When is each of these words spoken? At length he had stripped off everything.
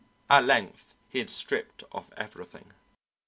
At 0.31 0.45
length 0.45 0.95
he 1.09 1.19
had 1.19 1.29
stripped 1.29 1.83
off 1.91 2.09
everything. 2.17 2.73